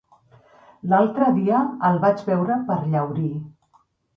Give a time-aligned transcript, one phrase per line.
[0.93, 3.29] L'altre dia el vaig veure per Llaurí.